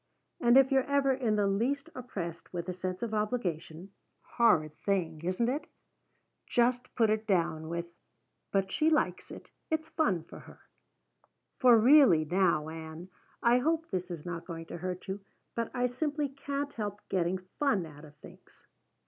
And 0.39 0.57
if 0.57 0.71
you're 0.71 0.89
ever 0.89 1.11
in 1.13 1.35
the 1.35 1.45
least 1.45 1.91
oppressed 1.93 2.51
with 2.51 2.67
a 2.67 2.73
sense 2.73 3.03
of 3.03 3.13
obligation 3.13 3.91
horrid 4.35 4.75
thing, 4.79 5.21
isn't 5.23 5.47
it? 5.47 5.67
just 6.47 6.95
put 6.95 7.11
it 7.11 7.27
down 7.27 7.69
with, 7.69 7.85
'But 8.51 8.71
she 8.71 8.89
likes 8.89 9.29
it. 9.29 9.51
It's 9.69 9.89
fun 9.89 10.23
for 10.23 10.39
her.' 10.39 10.67
For 11.59 11.77
really 11.77 12.25
now, 12.25 12.67
Ann, 12.69 13.09
I 13.43 13.59
hope 13.59 13.91
this 13.91 14.09
is 14.09 14.25
not 14.25 14.47
going 14.47 14.65
to 14.65 14.77
hurt 14.79 15.07
you, 15.07 15.19
but 15.53 15.69
I 15.71 15.85
simply 15.85 16.29
can't 16.29 16.73
help 16.73 17.01
getting 17.07 17.37
fun 17.59 17.85
out 17.85 18.03
of 18.03 18.15
things. 18.15 18.65